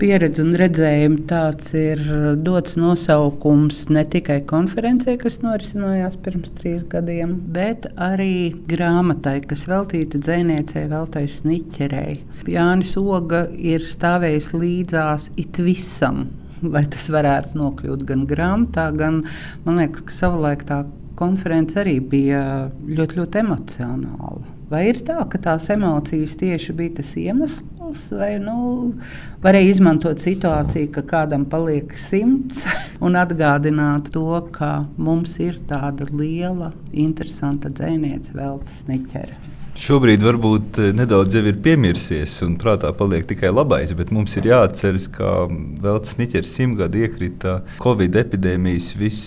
Pieredze 0.00 0.40
un 0.40 0.54
redzējumi 0.56 1.26
tāds 1.28 1.74
ir 1.76 2.00
dots 2.40 2.78
nosaukums 2.80 3.82
ne 3.92 4.00
tikai 4.08 4.38
konferencē, 4.48 5.18
kas 5.20 5.42
norisinājās 5.44 6.16
pirms 6.24 6.54
trīs 6.56 6.86
gadiem, 6.88 7.34
bet 7.52 7.84
arī 8.00 8.54
grāmatai, 8.70 9.42
kas 9.44 9.66
veltīta 9.68 10.20
dziniecei 10.24 10.86
Veltais 10.88 11.42
Sniķerei. 11.42 12.16
Jānis 12.48 12.94
Oga 13.00 13.42
ir 13.52 13.84
stājis 13.84 14.54
līdzās 14.56 15.28
it 15.40 15.60
visam, 15.60 16.30
lai 16.74 16.86
tas 16.88 17.10
varētu 17.12 17.60
nokļūt 17.60 18.08
gan 18.08 18.24
grāmatā, 18.30 18.88
gan 18.96 19.26
man 19.66 19.84
liekas, 19.84 20.08
ka 20.08 20.16
savulaik 20.22 20.64
tā 20.68 20.86
konference 21.20 21.78
arī 21.80 21.98
bija 22.00 22.42
ļoti, 22.88 23.20
ļoti 23.20 23.44
emocionāla. 23.44 24.59
Vai 24.70 24.84
ir 24.86 25.00
tā, 25.02 25.16
ka 25.26 25.38
tās 25.42 25.64
emocijas 25.74 26.36
tieši 26.38 26.74
bija 26.78 27.00
tas 27.00 27.08
iemesls, 27.18 28.04
vai 28.14 28.36
nu, 28.38 28.92
varēja 29.42 29.72
izmantot 29.72 30.22
situāciju, 30.22 30.92
ka 30.94 31.02
kādam 31.10 31.42
paliek 31.50 31.90
simts 31.98 32.62
un 33.04 33.18
atgādināt 33.18 34.12
to, 34.14 34.28
ka 34.54 34.84
mums 34.94 35.34
ir 35.42 35.58
tāda 35.66 36.06
liela, 36.14 36.70
interesanta 36.94 37.72
dzēniece, 37.74 38.36
Veltes 38.38 38.84
Niķere? 38.86 39.40
Šobrīd 39.80 40.22
varbūt 40.22 40.78
eh, 40.78 40.94
nedaudz 40.94 41.34
jau 41.34 41.42
ir 41.50 41.58
piemirsies, 41.64 42.36
un 42.46 42.54
prātā 42.60 42.94
paliek 42.94 43.26
tikai 43.26 43.50
labais, 43.50 43.90
bet 43.98 44.14
mums 44.14 44.38
ir 44.38 44.52
jāatceras, 44.52 45.10
ka 45.10 45.48
Veltes 45.82 46.14
Niķers 46.20 46.56
simtgadu 46.60 47.02
iekrita 47.08 47.62
Covid 47.82 48.22
epidēmijas 48.22 48.92
vis, 49.00 49.22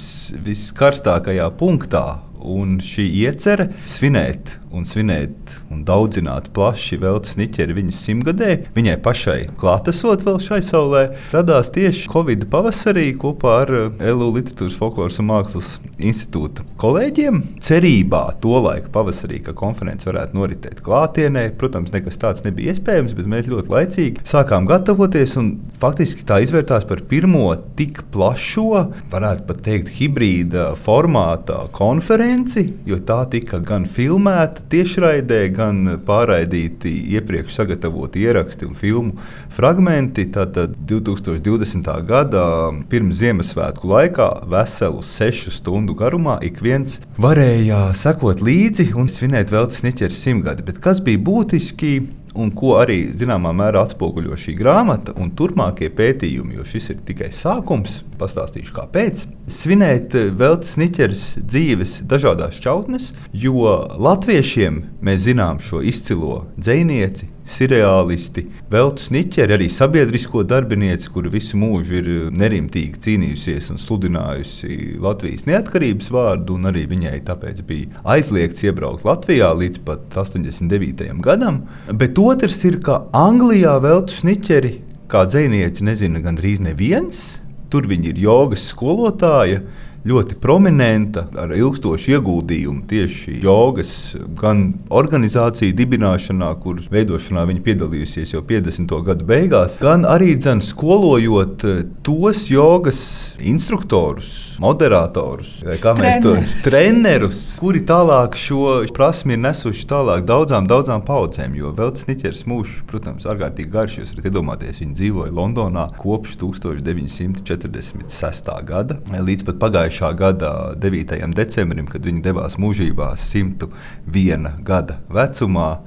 viskarstākajā 0.48 1.52
punktā. 1.60 2.08
Un 2.44 2.78
šī 2.84 3.06
iecerē 3.24 3.70
svinēt 3.88 4.58
un 4.74 4.86
svinēt 4.88 5.58
un 5.72 5.84
daudzināt 5.86 6.50
plaši 6.56 6.98
Veltes 7.02 7.38
Niķeri 7.38 7.76
viņas 7.78 8.00
simtgadē, 8.08 8.50
viņai 8.76 8.96
pašai 9.06 9.38
klātesot 9.60 10.26
vēl 10.26 10.40
šai 10.42 10.60
saulē, 10.66 11.04
radās 11.34 11.70
tieši 11.74 12.10
Covid 12.12 12.48
pavasarī 12.52 13.12
kopā 13.20 13.60
ar 13.64 13.74
eh, 13.78 14.12
LU 14.14 14.32
Literatūras 14.38 14.78
folkloras 14.80 15.20
un 15.22 15.30
mākslas 15.30 15.76
institūta 16.02 16.66
kolēģiem. 16.82 17.42
Cerībā 17.64 18.24
tolaik 18.44 18.90
pavasarī, 18.94 19.40
ka 19.46 19.56
konference 19.58 20.10
varētu 20.10 20.38
noritēt 20.40 20.82
klātienē, 20.86 21.46
protams, 21.60 21.94
nekas 21.94 22.20
tāds 22.22 22.46
nebija 22.48 22.74
iespējams, 22.74 23.14
bet 23.18 23.30
mēs 23.30 23.50
ļoti 23.52 23.74
laicīgi 23.74 24.26
sākām 24.28 24.68
gatavoties 24.70 25.38
un 25.42 25.54
faktiski 25.82 26.26
tā 26.28 26.42
izvērtās 26.44 26.88
par 26.90 27.04
pirmo 27.10 27.52
tik 27.78 28.04
plašo, 28.14 28.88
varētu 29.14 29.48
pat 29.50 29.64
teikt, 29.66 29.94
hibrīda 30.00 30.72
formātā 30.80 31.62
konferenci, 31.76 32.66
jo 32.90 33.00
tā 33.06 33.22
tika 33.32 33.62
gan 33.64 33.86
filmēta, 33.90 34.63
tiešraidē, 34.72 35.40
gan 35.56 35.82
pārraidīti 36.06 36.92
iepriekš 37.18 37.58
sagatavoti 37.60 38.24
ieraksti 38.24 38.68
un 38.68 38.78
filmu 38.78 39.18
fragmenti. 39.54 40.26
Tātad 40.34 40.76
2020. 40.90 41.90
gada 42.08 42.46
pirms 42.90 43.20
Ziemassvētku 43.22 43.92
laikā 43.92 44.30
veselu 44.52 45.04
sešu 45.06 45.54
stundu 45.54 45.96
garumā 45.98 46.40
ik 46.46 46.64
viens 46.64 47.00
varēja 47.22 47.86
sekot 47.98 48.44
līdzi 48.44 48.92
un 49.00 49.12
svinēt 49.12 49.54
vēl 49.54 49.70
sniķeru 49.74 50.18
simtgadi. 50.18 50.66
Bet 50.66 50.82
kas 50.84 51.04
bija 51.04 51.22
būtiski? 51.22 51.96
Un 52.36 52.52
ko 52.56 52.78
arī 52.82 53.00
zināmā 53.18 53.52
mērā 53.56 53.84
atspoguļo 53.86 54.38
šī 54.40 54.56
grāmata 54.58 55.14
un 55.20 55.32
turpmākie 55.38 55.90
pētījumi, 55.94 56.58
jo 56.58 56.66
šis 56.68 56.92
ir 56.94 57.04
tikai 57.08 57.30
sākums. 57.36 58.02
Pastāstīšu, 58.20 58.74
kāpēc. 58.76 59.26
Svinēt 59.52 60.16
eh, 60.18 60.30
Veltes 60.40 60.78
Niķeres 60.80 61.24
dzīves 61.42 62.00
dažādās 62.10 62.60
čautnes, 62.64 63.12
jo 63.34 63.76
latviešiem 64.00 64.84
mēs 65.04 65.26
zinām 65.28 65.62
šo 65.64 65.84
izcilo 65.84 66.46
dzinieci, 66.58 67.30
seriālisti, 67.46 68.46
Veltes 68.72 69.10
Niķeri, 69.14 69.58
arī 69.58 69.68
sabiedrisko 69.72 70.44
darbinieci, 70.48 71.10
kura 71.14 71.32
visu 71.34 71.60
mūžu 71.62 72.00
ir 72.00 72.10
nerimtīgi 72.34 73.02
cīnījusies 73.06 73.72
un 73.74 73.82
sludinājusi 73.82 75.00
Latvijas 75.04 75.48
neatkarības 75.50 76.10
vārdu, 76.14 76.58
un 76.58 76.72
arī 76.72 76.86
viņai 76.92 77.18
tāpēc 77.28 77.62
bija 77.68 78.04
aizliegts 78.16 78.66
iebraukt 78.68 79.06
Latvijā 79.08 79.52
līdz 79.60 79.84
pat 79.88 80.18
89. 80.24 81.12
gadam. 81.24 81.64
Bet 81.92 82.20
otrs 82.20 82.64
ir, 82.70 82.80
ka 82.84 83.04
Anglijā 83.18 83.76
Veltes 83.84 84.24
Niķeri 84.28 84.76
kā 85.14 85.28
dzinieci 85.30 85.86
nezina 85.86 86.24
gandrīz 86.24 86.64
neviens. 86.64 87.40
Tur 87.74 87.88
viņi 87.90 88.12
ir 88.12 88.22
jogas 88.22 88.68
skolotāja 88.70 89.64
ļoti 90.08 90.36
prominenta, 90.44 91.26
ar 91.40 91.54
ilgstošu 91.56 92.12
ieguldījumu 92.18 92.84
tieši 92.92 93.38
jogas, 93.44 93.92
gan 94.40 94.74
organizāciju 94.92 95.76
dibināšanā, 95.78 96.50
kuras 96.64 96.90
veidošanā 96.92 97.46
viņa 97.48 97.62
piedalījusies 97.64 98.34
jau 98.36 98.42
50. 98.48 98.92
gadu 99.08 99.24
beigās, 99.28 99.78
gan 99.82 100.06
arī 100.10 100.36
dzen, 100.36 100.62
skolojot 100.64 101.64
eh, 101.70 101.84
tos 102.04 102.50
jogas 102.52 103.00
instruktorus, 103.40 104.58
moderatorus, 104.64 105.64
kā 105.84 105.94
mēs 105.98 106.22
to 106.24 106.36
trenerus, 106.66 107.60
kuri 107.64 107.82
tālāk 107.88 108.36
šo 108.40 108.84
prasmi 108.96 109.34
ir 109.38 109.42
nesuši 109.46 109.84
tālāk 109.90 110.22
daudzām, 110.28 110.64
daudzām 110.70 111.02
paudzēm. 111.08 111.52
Jo 111.58 111.68
Veltes 111.76 112.08
Niķers 112.10 112.42
mūžs, 112.50 112.74
protams, 112.90 113.24
ārkārtīgi 113.30 113.70
garš. 113.72 113.94
Jūs 114.02 114.14
varat 114.16 114.28
iedomāties, 114.30 114.82
viņi 114.84 114.96
dzīvoja 115.00 115.32
Londonā 115.36 115.86
kopš 116.00 116.32
1946. 116.42 118.50
gada 118.68 118.96
līdz 119.14 119.44
pat 119.48 119.58
pagājušajam 119.64 119.93
pagājušā 119.94 120.18
gada 120.18 120.74
9. 120.76 121.34
decembrim, 121.36 121.88
kad 121.88 122.04
viņi 122.06 122.22
devās 122.22 122.58
mūžībā 122.58 123.14
101 123.16 124.64
gada 124.64 125.00
vecumā, 125.10 125.84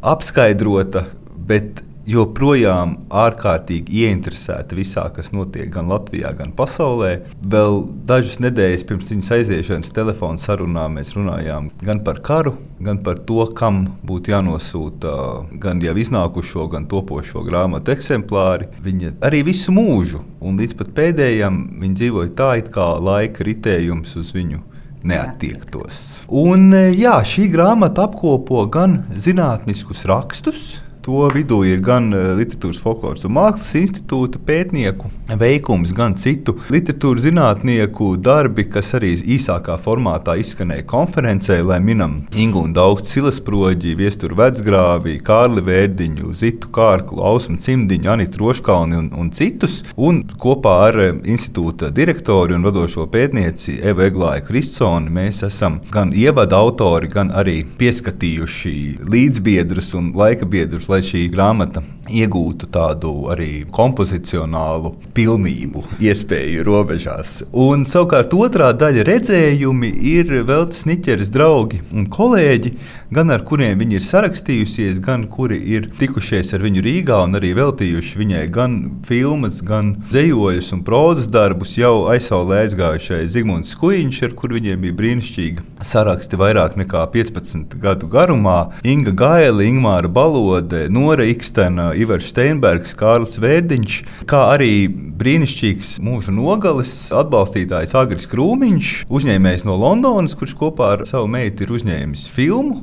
apskaidrota, 0.00 1.06
bet 1.36 1.82
joprojām 2.08 2.96
ārkārtīgi 3.12 4.02
ieinteresēta 4.02 4.76
visā, 4.76 5.06
kas 5.14 5.32
notiek 5.34 5.70
gan 5.72 5.90
Latvijā, 5.90 6.32
gan 6.38 6.52
pasaulē. 6.56 7.12
Vēl 7.42 7.82
dažas 8.08 8.40
nedēļas 8.42 8.86
pirms 8.88 9.12
viņas 9.12 9.30
aiziešanas 9.38 9.94
telefona 9.94 10.42
sarunā 10.42 10.88
mēs 10.92 11.14
runājām 11.16 11.70
gan 11.84 12.02
par 12.06 12.22
karu, 12.24 12.56
gan 12.82 13.02
par 13.04 13.22
to, 13.28 13.44
kam 13.58 13.84
būtu 14.06 14.34
jānosūta 14.34 15.14
gan 15.62 15.82
jau 15.84 15.94
iznākušo, 16.02 16.66
gan 16.72 16.88
topošo 16.90 17.44
grāmatu 17.46 17.94
eksemplāri. 17.94 18.70
Viņa 18.82 19.16
arī 19.24 19.44
visu 19.52 19.74
mūžu, 19.74 20.24
un 20.42 20.58
līdz 20.60 20.76
pat 20.80 20.92
pēdējiem, 20.98 21.62
viņa 21.82 22.00
dzīvoja 22.02 22.34
tā, 22.38 22.52
it 22.62 22.72
kā 22.74 22.92
laika 22.98 23.46
ritējums 23.46 24.18
uz 24.18 24.34
viņu 24.34 24.62
neattiektos. 25.06 25.98
Un, 26.28 26.70
jā, 26.94 27.16
šī 27.26 27.48
grāmata 27.52 28.06
apkopo 28.06 28.64
gan 28.72 29.00
zinātniskus 29.18 30.04
rakstus, 30.10 30.62
To 31.02 31.26
vidū 31.34 31.64
ir 31.66 31.80
gan 31.82 32.12
eh, 32.14 32.28
Literatūras 32.38 32.78
folkloras 32.78 33.24
un 33.26 33.32
mākslas 33.34 33.72
institūta 33.80 34.38
pētnieku 34.46 35.08
veikums, 35.40 35.90
gan 35.96 36.12
citu 36.14 36.54
literatūras 36.70 37.24
zinātnieku 37.24 38.12
darbi, 38.22 38.62
kas 38.70 38.92
arī 38.94 39.10
īsākā 39.34 39.74
formātā 39.82 40.36
izskanēja 40.38 40.84
konferencē, 40.86 41.56
lai 41.66 41.80
minam 41.82 42.20
Ingūnu 42.38 42.70
Daugstu 42.76 43.16
Silesproģi, 43.16 43.96
Viesturu 43.98 44.38
Vecgrāvi, 44.38 45.16
Kārli 45.26 45.64
Vērdiņu, 45.66 46.30
Zitu 46.38 46.70
Kārklu, 46.76 47.18
Ausmu 47.26 47.58
Cimdiņu, 47.58 48.12
Anitu 48.14 48.44
Roškalni 48.44 49.00
un, 49.00 49.10
un 49.18 49.32
citus. 49.34 49.80
Un 49.98 50.22
kopā 50.38 50.76
ar 50.84 51.00
eh, 51.02 51.10
institūta 51.34 51.90
direktoru 51.90 52.60
un 52.60 52.68
vadošo 52.68 53.08
pētnieci 53.10 53.80
Evu 53.90 54.06
Eglāju 54.06 54.46
Kristsoni 54.52 55.10
mēs 55.18 55.42
esam 55.50 55.80
gan 55.90 56.14
ievada 56.14 56.62
autori, 56.62 57.10
gan 57.10 57.34
arī 57.34 57.58
pieskatījuši 57.82 58.76
līdzbiedrus 59.02 59.96
un 59.98 60.14
laika 60.14 60.46
biedrus 60.46 60.91
lai 60.92 61.00
šī 61.00 61.22
grāmata 61.32 61.80
iegūtu 62.10 62.68
tādu 62.72 63.12
arī 63.32 63.64
kompozicionālu 63.72 64.94
pilnību, 65.14 65.84
iespēju 66.02 66.64
robežās. 66.66 67.42
Un 67.52 67.86
savukārt 67.88 68.34
otrā 68.34 68.72
daļa 68.74 69.04
redzējumi 69.06 69.92
ir 70.12 70.32
Veltes 70.48 70.84
Niķeres 70.88 71.30
draugi 71.32 71.82
un 71.94 72.08
kolēģi, 72.10 72.74
gan 73.14 73.30
ar 73.34 73.44
kuriem 73.46 73.78
viņi 73.80 73.98
ir 74.00 74.06
sarakstījusies, 74.06 75.00
gan 75.04 75.28
kuri 75.30 75.60
ir 75.76 75.88
tikušies 76.00 76.52
ar 76.56 76.64
viņu 76.64 76.82
Rīgā 76.86 77.20
un 77.26 77.38
arī 77.38 77.52
veltījuši 77.58 78.20
viņai 78.22 78.44
gan 78.52 78.78
filmas, 79.06 79.60
gan 79.62 79.94
dzējojus 80.10 80.72
un 80.76 80.82
prozas 80.86 81.30
darbus 81.30 81.76
jau 81.78 82.08
aizsaulē 82.12 82.64
aizgājušais 82.66 83.30
Zigmunds 83.36 83.76
Skuiņš, 83.76 84.22
ar 84.26 84.36
kur 84.38 84.56
viņiem 84.56 84.82
bija 84.82 84.98
brīnišķīgi 84.98 85.68
saraksti 85.86 86.38
vairāk 86.40 86.76
nekā 86.80 87.04
15 87.14 87.76
gadu 87.82 88.08
garumā. 88.10 88.72
Inga 88.86 89.14
Gaila, 89.16 89.64
Ingmāra 89.66 90.10
Balode, 90.10 90.86
Nora 90.92 91.26
Ikstena, 91.28 91.91
Ivars 91.98 92.30
Steinbergs, 92.32 92.96
Kārlis 92.98 93.40
Vērdiņš, 93.42 93.98
kā 94.30 94.42
arī 94.54 94.86
brīnišķīgs 94.88 95.96
mūža 96.04 96.34
nogales 96.34 96.94
atbalstītājs 97.14 97.96
Agris 97.98 98.28
Krūmiņš, 98.32 98.92
uzņēmējs 99.12 99.66
no 99.68 99.78
Londonas, 99.80 100.36
kurš 100.38 100.56
kopā 100.58 100.94
ar 100.96 101.06
savu 101.08 101.30
meitu 101.32 101.66
ir 101.66 101.76
uzņēmis 101.78 102.28
filmu 102.32 102.82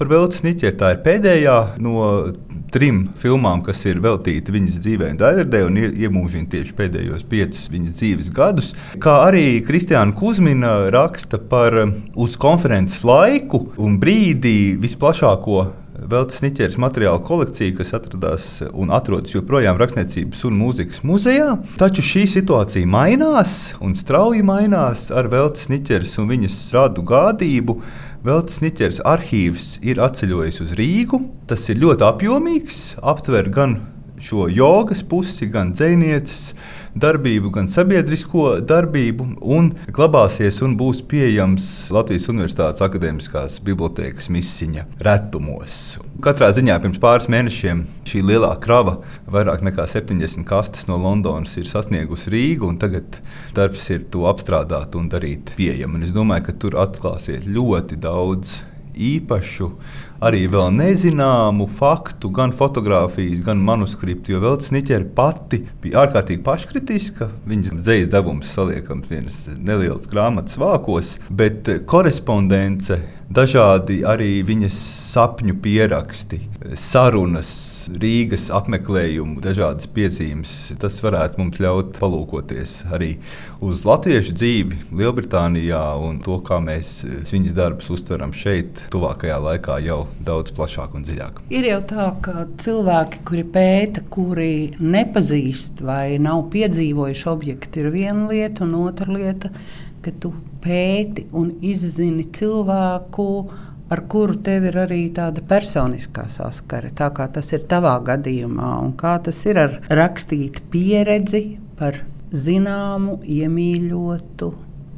par 0.00 0.08
Veltes 0.08 0.40
Niķeri. 0.46 0.78
Tā 0.80 0.94
ir 0.94 1.02
pēdējā 1.04 1.56
no 1.84 2.04
trim 2.72 3.02
filmām, 3.20 3.60
kas 3.66 3.82
ir 3.90 4.00
veltīti 4.00 4.54
viņas 4.54 4.78
dzīvē, 4.84 5.10
Daigardē 5.20 5.64
un 5.66 5.76
iemūžina 5.80 6.48
tieši 6.54 6.76
pēdējos 6.78 7.26
piecus 7.28 7.68
viņas 7.72 7.98
dzīves 7.98 8.30
gadus. 8.34 8.72
Kā 9.02 9.18
arī 9.26 9.60
Kristiāna 9.66 10.14
Kusmina 10.16 10.76
raksta 10.94 11.40
par 11.50 11.76
um, 11.82 11.94
uz 12.16 12.38
konferences 12.40 13.02
laiku 13.04 13.66
un 13.80 13.98
brīdi 14.00 14.78
visplašāko 14.80 15.64
Veltes 16.10 16.40
Niķeres 16.42 16.74
materiālu 16.82 17.20
kolekciju, 17.22 17.76
kas 17.78 17.92
atradās 17.94 18.46
un 18.74 18.90
atrodas 18.90 19.34
joprojām 19.36 19.78
Rakstniecības 19.78 20.40
un 20.48 20.56
mūzikas 20.58 21.04
muzejā. 21.06 21.52
Taču 21.78 22.02
šī 22.02 22.24
situācija 22.32 22.88
mainās 22.90 23.76
un 23.78 23.94
strauji 23.94 24.42
mainās 24.46 25.06
ar 25.14 25.30
Veltes 25.30 25.68
Niķeres 25.70 26.16
un 26.18 26.26
viņas 26.32 26.56
radu 26.74 27.04
gādību. 27.06 27.78
Veltes 28.26 28.58
Niķers 28.64 28.98
arhīvs 29.06 29.70
ir 29.86 30.02
atceļojis 30.02 30.60
uz 30.66 30.74
Rīgu. 30.80 31.22
Tas 31.46 31.68
ir 31.70 31.78
ļoti 31.84 32.08
apjomīgs, 32.08 32.82
aptver 33.14 33.52
gan 33.54 33.78
šo 34.20 34.48
jogas 34.52 35.02
pusi, 35.06 35.48
gan 35.50 35.72
dzinieces 35.72 36.52
darbību, 37.00 37.52
gan 37.54 37.68
sabiedrisko 37.70 38.60
darbību, 38.66 39.26
un 39.40 39.70
glabāsies 39.94 40.60
un 40.66 40.74
būs 40.78 41.02
pieejams 41.10 41.66
Latvijas 41.94 42.26
Universitātes 42.32 42.82
akadēmiskās 42.84 43.60
bibliotekas 43.64 44.30
misiņa 44.32 44.86
retumos. 45.06 46.00
Katrā 46.24 46.50
ziņā 46.56 46.76
pirms 46.82 47.00
pāris 47.02 47.30
mēnešiem 47.32 47.84
šī 48.10 48.24
lielā 48.26 48.52
krava, 48.62 48.98
vairāk 49.30 49.62
nekā 49.66 49.86
70 49.90 50.44
kastes 50.48 50.88
no 50.90 50.98
Londonas, 51.00 51.54
ir 51.60 51.70
sasniegusi 51.70 52.34
Rīgu, 52.34 52.72
un 52.72 52.80
tagad 52.82 53.20
darbs 53.56 53.86
ir 53.94 54.08
to 54.12 54.26
apstrādāt 54.30 54.98
un 54.98 55.08
darīt 55.12 55.54
pieejamu. 55.56 56.02
Es 56.04 56.14
domāju, 56.16 56.48
ka 56.50 56.58
tur 56.64 56.80
atklāsies 56.82 57.46
ļoti 57.46 58.00
daudz 58.02 58.60
īpašu 59.00 59.70
arī 60.24 60.44
vēl 60.52 60.72
nezināmu 60.76 61.66
faktu, 61.78 62.30
gan 62.36 62.52
fotografijas, 62.56 63.44
gan 63.46 63.62
manuskriptu. 63.64 64.34
Jo 64.34 64.42
vēl 64.44 64.58
Sniķere 64.64 65.08
pati 65.16 65.62
bija 65.82 66.04
ārkārtīgi 66.04 66.44
paškritiska. 66.46 67.30
Viņas 67.48 67.72
dzīslas 67.78 68.12
devums 68.12 68.52
saliekams 68.52 69.08
vienas 69.10 69.40
nelielas 69.56 70.10
grāmatas 70.10 70.60
vākos, 70.60 71.16
bet 71.30 71.70
korespondence 71.88 73.00
dažādi 73.30 74.00
arī 74.06 74.40
viņas 74.46 74.76
sapņu 75.10 75.56
pieraksti, 75.62 76.40
sarunas, 76.78 77.52
Rīgas 77.90 78.50
apmeklējumu, 78.54 79.40
dažādas 79.42 79.88
piezīmes. 79.90 80.52
Tas 80.82 80.98
varētu 81.02 81.40
mums 81.40 81.58
ļaut 81.62 81.96
palūkoties 81.98 82.74
arī 82.94 83.14
uz 83.64 83.86
latviešu 83.88 84.36
dzīvi 84.36 84.80
Lielbritānijā 85.00 85.82
un 86.04 86.20
to, 86.22 86.38
kā 86.46 86.60
mēs 86.62 87.00
viņas 87.32 87.56
darbus 87.56 87.90
uztveram 87.96 88.34
šeit, 88.36 88.86
tuvākajā 88.92 89.40
laikā 89.46 89.80
jau 89.86 90.04
daudz 90.26 90.54
plašāk 90.56 90.96
un 90.98 91.04
dziļāk. 91.06 91.42
Ir 91.54 91.68
jau 91.68 91.80
tā, 91.90 92.08
ka 92.24 92.46
cilvēki, 92.62 93.22
kuri 93.28 93.44
pēta, 93.56 94.06
kuri 94.12 94.54
nepazīst 94.80 95.84
vai 95.86 96.18
nav 96.22 96.46
piedzīvojuši 96.54 97.30
objektu, 97.30 97.84
ir 97.84 97.94
viena 97.94 98.26
lieta, 98.30 98.66
un 98.66 98.76
otra 98.82 99.10
lieta 99.14 99.52
ka 100.04 100.12
tu 100.20 100.32
pēti 100.64 101.26
un 101.36 101.52
izzini 101.64 102.26
cilvēku, 102.36 103.26
ar 103.90 104.04
kuru 104.10 104.38
tev 104.44 104.68
ir 104.70 104.78
arī 104.84 105.00
tāda 105.14 105.42
personiskā 105.46 106.26
saskare. 106.30 106.92
Tā 106.96 107.10
kā 107.16 107.26
tas 107.32 107.50
ir 107.56 107.66
tavā 107.70 107.96
gadījumā, 108.06 108.70
un 108.84 108.94
kā 108.98 109.16
tas 109.24 109.42
ir 109.48 109.60
ar 109.60 109.76
rakstīt 109.90 110.62
pieredzi 110.72 111.58
par 111.80 111.98
zināmu, 112.30 113.18
iemīļotu, 113.26 114.52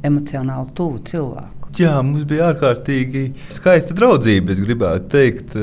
emocionāli 0.05 0.75
tuvu 0.77 1.03
cilvēku. 1.09 1.62
Jā, 1.79 1.95
mums 2.05 2.25
bija 2.29 2.51
ārkārtīgi 2.51 3.31
skaista 3.53 3.95
draudzība. 3.97 4.53
Es 4.53 4.61
gribētu 4.61 5.09
teikt, 5.09 5.55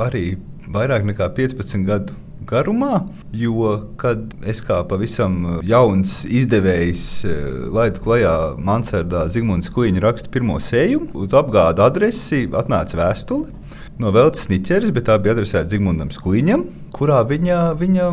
arī 0.00 0.38
vairāk 0.72 1.04
nekā 1.10 1.28
15 1.36 1.84
gadu 1.88 2.16
garumā. 2.48 3.02
Jo, 3.36 3.74
kad 4.00 4.32
es 4.48 4.62
kā 4.64 4.80
pavisam 4.88 5.36
uh, 5.44 5.58
jauns 5.66 6.22
izdevējs 6.24 7.04
uh, 7.28 7.36
laidu 7.74 8.02
klajā 8.04 8.34
Mansardā 8.64 9.26
Zigmunds 9.32 9.68
Kuiņa 9.74 10.02
raksta 10.04 10.32
pirmo 10.32 10.58
sējumu, 10.62 11.12
uz 11.20 11.36
apgādu 11.36 11.84
adresi 11.84 12.46
atnāca 12.48 13.02
vēstule. 13.02 13.52
No 13.98 14.12
Veltes 14.14 14.46
Niķeres, 14.48 14.92
bet 14.94 15.08
tā 15.08 15.18
bija 15.20 15.34
adresēta 15.34 15.74
Zigmundam 15.74 16.12
Skuiņam, 16.14 16.68
kurā 16.94 17.18
viņa, 17.26 17.62
viņa 17.80 18.12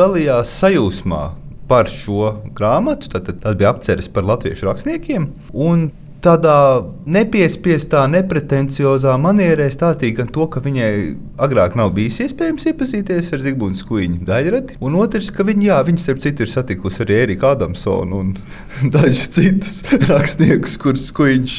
dalījās 0.00 0.56
sajūsmā 0.58 1.22
par 1.70 1.86
šo 1.86 2.32
grāmatu. 2.56 3.12
Tad, 3.14 3.30
tad 3.44 3.58
bija 3.60 3.70
apceres 3.70 4.10
par 4.10 4.26
latviešu 4.26 4.66
rakstniekiem. 4.66 5.28
Un 5.54 5.86
tādā 6.24 6.56
nepiespiestā, 7.10 8.04
nepretenciozā 8.12 9.16
manierē 9.20 9.68
stāstīja 9.72 10.20
gan 10.20 10.30
to, 10.32 10.46
ka 10.52 10.62
viņai 10.64 10.90
agrāk 11.40 11.76
nav 11.78 11.92
bijis 11.96 12.20
iespējams 12.26 12.68
iepazīties 12.70 13.32
ar 13.34 13.44
Zigmundu 13.44 13.80
Skuiņu 13.80 14.20
daļradi, 14.28 14.78
un 14.84 14.98
otrs, 15.00 15.30
ka 15.34 15.46
viņa, 15.48 15.66
jā, 15.70 15.78
viņa 15.88 16.04
starp 16.04 16.22
citu 16.24 16.44
ir 16.44 16.52
satikusi 16.52 17.04
arī 17.06 17.18
Eriku 17.24 17.50
Adamsonu 17.50 18.20
un 18.20 18.34
dažus 18.94 19.30
citus 19.36 19.80
rakstniekus, 20.10 20.76
kurus 20.80 21.08
Skuiņš 21.10 21.56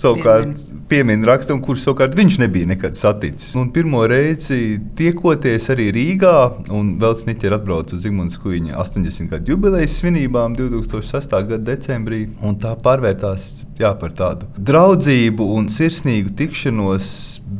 savukārt 0.00 0.64
piemin 0.90 1.24
rakstu, 1.28 1.54
un 1.56 1.64
kurus 1.64 1.84
savukārt 1.86 2.16
viņš 2.18 2.40
nebija 2.42 2.72
nekad 2.72 2.98
saticis. 2.98 3.54
Un 3.60 3.70
pirmo 3.74 4.02
reizi 4.10 4.80
tiekoties 4.98 5.70
arī 5.74 5.90
Rīgā, 5.94 6.36
un 6.74 6.96
vēl 7.00 7.18
Sniķer 7.20 7.58
atbrauca 7.60 7.96
uz 7.96 8.04
Zigmundu 8.06 8.34
Skuiņa 8.34 8.78
80 8.80 9.30
gadu 9.30 9.54
jubilejas 9.54 10.00
svinībām 10.00 10.56
2006. 10.58 11.36
gada 11.52 11.62
decembrī, 11.70 12.24
un 12.46 12.56
tā 12.60 12.72
pārvērtās 12.80 13.50
jā, 13.80 13.89
par 13.98 14.14
tādu 14.16 14.48
draudzību 14.56 15.46
un 15.56 15.68
sirsnīgu 15.72 16.34
tikšanos 16.38 17.10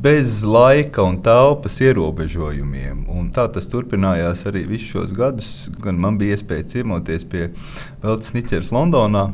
bez 0.00 0.40
laika 0.46 1.02
un 1.04 1.18
telpas 1.24 1.80
ierobežojumiem. 1.82 3.04
Un 3.10 3.28
tā 3.34 3.46
tas 3.52 3.68
turpinājās 3.68 4.46
arī 4.48 4.64
visus 4.70 4.94
šos 4.94 5.14
gadus. 5.16 5.50
Gan 5.82 5.98
man 6.00 6.18
bija 6.20 6.38
iespēja 6.38 6.68
ciemoties 6.76 7.26
pie 7.28 7.50
Veltes 8.02 8.32
Niķeras 8.36 8.72
Londonā, 8.76 9.28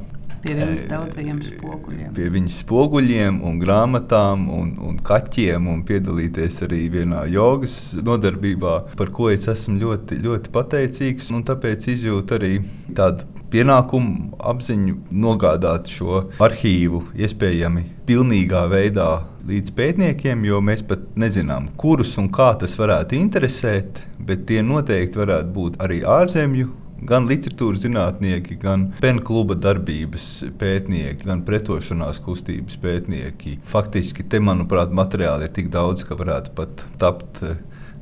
Pie 0.46 0.54
viņas 0.54 0.82
daudzajiem 0.90 1.38
spoguļiem. 1.42 2.10
Pie 2.14 2.26
viņas 2.30 2.58
spoguļiem, 2.62 3.40
un 3.48 3.56
grāmatām 3.62 4.44
un, 4.54 4.68
un 4.86 5.00
kaķiem, 5.02 5.66
un 5.72 5.80
piedalīties 5.88 6.60
arī 6.68 6.84
vienā 6.92 7.24
jogas 7.32 7.96
nodarbībā, 8.06 8.76
par 8.98 9.10
ko 9.16 9.32
es 9.32 9.48
esmu 9.50 9.80
ļoti, 9.82 10.20
ļoti 10.22 10.52
pateicīgs. 10.54 11.32
Tāpēc 11.46 11.84
izjūtu 11.92 12.38
arī 12.38 12.52
tādu 12.94 13.26
pienākumu 13.50 14.38
apziņu 14.52 14.96
nogādāt 15.24 15.90
šo 15.90 16.24
arhīvu 16.42 17.02
iespējami 17.18 17.84
pilnīgā 18.06 18.64
veidā 18.70 19.10
līdz 19.46 19.74
pētniekiem, 19.76 20.46
jo 20.46 20.62
mēs 20.64 20.82
pat 20.86 21.04
nezinām, 21.18 21.70
kurus 21.78 22.16
un 22.22 22.30
kā 22.34 22.52
tas 22.58 22.74
varētu 22.78 23.18
interesēt, 23.18 24.02
bet 24.18 24.46
tie 24.50 24.62
noteikti 24.66 25.22
varētu 25.22 25.54
būt 25.54 25.78
arī 25.82 26.02
ārzemju 26.06 26.72
gan 27.04 27.28
literatūras 27.28 27.84
zinātnieki, 27.84 28.58
gan 28.62 28.90
penkluba 29.02 29.56
darbības 29.58 30.28
pētnieki, 30.60 31.26
gan 31.28 31.44
pretošanās 31.46 32.20
kustības 32.24 32.78
pētnieki. 32.82 33.58
Faktiski 33.66 34.26
te, 34.30 34.40
manuprāt, 34.42 34.94
materiāli 34.96 35.48
ir 35.48 35.56
tik 35.56 35.72
daudz, 35.74 36.06
ka 36.08 36.18
varētu 36.18 36.54
pat 36.56 36.86
tapt 37.00 37.42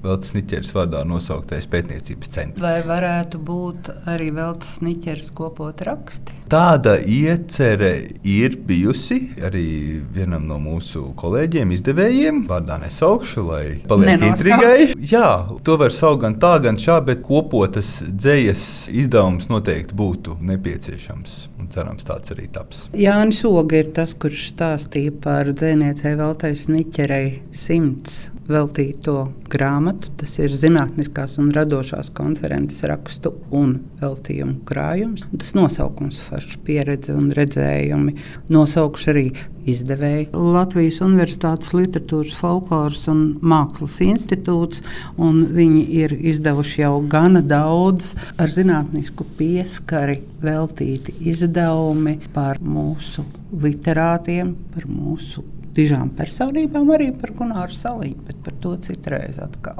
Veltes 0.05 0.35
Niķeres 0.37 0.75
vārdā 0.77 1.01
nosauktais 1.09 1.65
pētniecības 1.73 2.33
centrs. 2.35 2.61
Vai 2.61 2.83
varētu 2.85 3.41
būt 3.41 3.89
arī 4.13 4.29
Veltes 4.37 4.77
Niķeres 4.85 5.31
kopot 5.37 5.81
raksti? 5.89 6.44
Tāda 6.51 6.99
iecerē 7.01 7.93
ir 8.29 8.59
bijusi 8.69 9.21
arī 9.45 9.65
vienam 10.13 10.45
no 10.49 10.59
mūsu 10.61 11.07
kolēģiem, 11.17 11.73
izdevējiem. 11.73 12.43
Vārdā 12.51 12.77
nesaukšu, 12.83 13.45
lai 13.49 13.63
paliek 13.89 14.27
intrigai. 14.29 14.91
Jā, 15.01 15.31
to 15.65 15.79
var 15.81 15.95
saukt 15.95 16.23
gan 16.27 16.37
tā, 16.43 16.59
gan 16.65 16.77
šā, 16.81 16.99
bet 17.09 17.25
kopotas 17.25 17.97
dzējas 18.05 18.67
izdevums 18.93 19.49
noteikti 19.49 19.97
būtu 19.97 20.39
nepieciešams. 20.45 21.41
Cerams, 21.75 22.05
tāds 22.05 22.31
arī 22.35 22.45
taps. 22.53 22.85
Jānis 22.93 23.41
Oga 23.49 23.81
ir 23.81 23.89
tas, 23.97 24.13
kurš 24.21 24.51
stāstīja 24.53 25.15
par 25.25 25.49
dzēniecei 25.49 26.13
Veltais 26.21 26.69
Niķerei 26.69 27.41
simts 27.57 28.27
veltīto 28.49 29.29
grāmatu. 29.51 30.13
Tas 30.21 30.37
ir 30.43 30.53
zinātniskās 30.55 31.39
un 31.41 31.51
radošās 31.55 32.11
konferences 32.15 32.85
rakstu 32.89 33.35
un 33.55 33.79
veltījumu 34.01 34.61
krājums. 34.69 35.27
Tas 35.33 35.55
nosaukums 35.57 36.21
forša 36.35 36.61
pieredze 36.67 37.15
un 37.15 37.31
redzējumi. 37.35 38.15
Nosaukšu 38.53 39.11
arī 39.13 39.25
izdevēji 39.71 40.29
Latvijas 40.35 41.01
Universitātes 41.05 41.73
Literatūras, 41.77 42.35
Folkloras 42.39 43.05
un 43.13 43.23
Mākslas 43.43 44.01
institūts. 44.05 44.83
Viņi 45.19 45.85
ir 46.03 46.15
izdevuši 46.15 46.83
jau 46.83 46.99
gana 47.11 47.43
daudz 47.45 48.15
ar 48.41 48.51
zinātnisku 48.51 49.27
pieskari 49.39 50.21
veltīti 50.43 51.17
izdevumi 51.31 52.19
par 52.35 52.61
mūsu 52.61 53.25
literātiem, 53.65 54.55
par 54.75 54.89
mūsu 54.91 55.45
dižām 55.75 56.13
personībām, 56.15 56.91
arī 56.95 57.13
par 57.19 57.35
Gunāru 57.35 57.75
Saliņu, 57.75 58.27
bet 58.29 58.43
par 58.47 58.59
to 58.63 58.75
citreiz 58.89 59.41
atkal. 59.43 59.79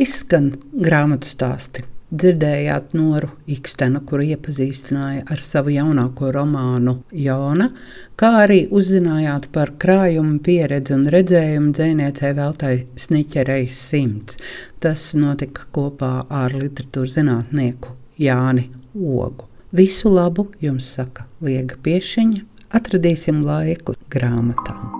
Izskan 0.00 0.50
grāmatu 0.76 1.28
stāsti. 1.28 1.86
Dzirdējāt 2.06 2.92
Noru 2.94 3.32
Ikstenu, 3.50 3.98
kuru 4.06 4.22
iepazīstināja 4.30 5.24
ar 5.26 5.40
savu 5.42 5.72
jaunāko 5.74 6.28
romānu 6.30 7.00
Jona, 7.10 7.72
kā 8.14 8.30
arī 8.44 8.60
uzzinājāt 8.70 9.48
par 9.50 9.72
krājumu 9.82 10.38
pieredzi 10.46 10.94
un 10.94 11.02
redzējumu 11.10 11.74
dzēniecei 11.74 12.30
Veltai 12.38 12.72
Sniķerei 12.94 13.66
simts. 13.66 14.38
Tas 14.78 15.08
notika 15.18 15.66
kopā 15.74 16.12
ar 16.30 16.54
literatūras 16.54 17.18
zinātnieku 17.18 17.98
Jāni 18.22 18.68
Ogu. 18.94 19.50
Visu 19.74 20.14
labu 20.14 20.46
jums 20.62 20.86
saka 20.94 21.26
Liega 21.42 21.74
Piešiņa. 21.82 22.44
Atradīsim 22.70 23.42
laiku 23.42 23.98
grāmatām. 24.14 24.92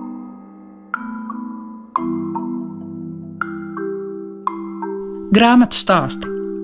Grāmatu 5.31 5.79
stāstu 5.79 6.36